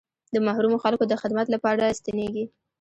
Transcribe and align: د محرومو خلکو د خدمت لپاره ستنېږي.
د 0.33 0.35
محرومو 0.45 0.81
خلکو 0.83 1.03
د 1.07 1.13
خدمت 1.21 1.47
لپاره 1.55 1.95
ستنېږي. 1.99 2.45